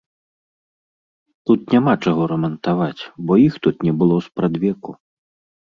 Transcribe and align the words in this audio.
Тут 1.49 1.59
няма 1.75 1.93
чаго 2.07 2.21
рамантаваць, 2.33 3.03
бо 3.27 3.33
іх 3.47 3.53
тут 3.67 3.75
не 3.89 3.93
было 4.01 4.15
спрадвеку. 4.31 4.91